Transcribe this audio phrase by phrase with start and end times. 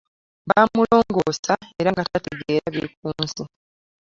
[0.47, 3.43] Baamulongoosa era nga tategeera biri ku nsi.